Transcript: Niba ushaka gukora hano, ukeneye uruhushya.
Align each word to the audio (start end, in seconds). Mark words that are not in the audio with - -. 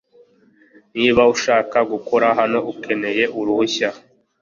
Niba 0.97 1.21
ushaka 1.35 1.77
gukora 1.91 2.27
hano, 2.39 2.59
ukeneye 2.71 3.23
uruhushya. 3.39 3.89